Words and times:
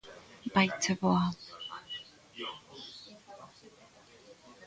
Vaiche 0.53 0.93
boa! 1.01 1.25